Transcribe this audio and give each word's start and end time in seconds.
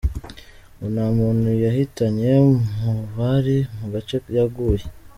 Ngo 0.73 0.85
nta 0.93 1.05
muntu 1.17 1.49
yahitanye 1.63 2.31
mu 2.83 2.93
bari 3.15 3.57
mu 3.77 3.85
gace 3.93 4.15
yaguye. 4.35 4.85